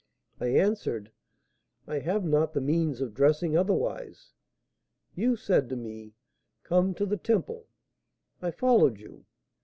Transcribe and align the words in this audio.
I 0.39 0.47
answered, 0.47 1.11
'I 1.85 1.99
have 1.99 2.25
not 2.25 2.53
the 2.53 2.59
means 2.59 3.01
of 3.01 3.13
dressing 3.13 3.55
otherwise.' 3.55 4.33
You 5.13 5.35
said 5.35 5.69
to 5.69 5.75
me, 5.75 6.15
'Come 6.63 6.95
to 6.95 7.05
the 7.05 7.17
Temple.' 7.17 7.67
I 8.41 8.49
followed 8.49 8.97
you. 8.99 9.25